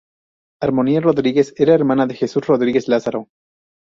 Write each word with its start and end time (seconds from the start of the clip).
Armonía 0.59 0.99
Rodríguez 0.99 1.53
era 1.57 1.75
hermana 1.75 2.07
de 2.07 2.15
Jesús 2.15 2.47
Rodríguez 2.47 2.87
Lázaro. 2.87 3.27